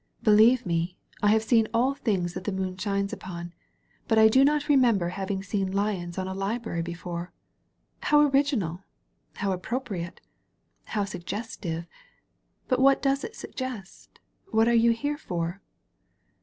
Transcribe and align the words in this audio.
Believe 0.23 0.65
me, 0.65 0.97
I 1.21 1.27
have 1.27 1.43
seen 1.43 1.67
all 1.75 1.93
things 1.93 2.33
that 2.33 2.45
the 2.45 2.51
moon 2.51 2.75
shines 2.75 3.13
upon. 3.13 3.53
But 4.07 4.17
I 4.17 4.29
do 4.29 4.43
not 4.43 4.67
remember 4.67 5.09
having 5.09 5.43
seen 5.43 5.71
Lions 5.73 6.17
on 6.17 6.27
a 6.27 6.33
Library 6.33 6.81
before. 6.81 7.31
How 7.99 8.21
orig 8.27 8.47
inal! 8.47 8.81
How 9.35 9.51
appropriate! 9.51 10.19
How 10.85 11.05
suggestive! 11.05 11.85
But 12.67 12.79
what 12.79 13.03
does 13.03 13.23
it 13.23 13.35
suggest? 13.35 14.19
What 14.47 14.67
are 14.67 14.73
you 14.73 14.89
here 14.89 15.19
for?" 15.19 15.61